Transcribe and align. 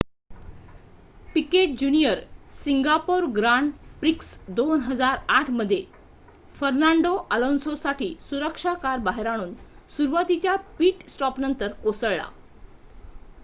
Picket 1.33 1.75
junior 1.79 2.23
Singapore 2.53 3.25
Grand 3.33 3.71
Prix 3.99 4.31
2008 4.53 5.49
मध्ये 5.51 5.79
Fernando 6.55 7.13
Alonso 7.31 7.75
साठी 7.83 8.09
सुरक्षा 8.21 8.73
कार 8.81 8.99
बाहेर 9.03 9.27
आणून 9.27 9.53
सुरवातीच्या 9.91 10.55
पिट 10.79 11.07
स्टॉप 11.09 11.39
नंतर 11.39 11.71
कोसळला 11.83 12.27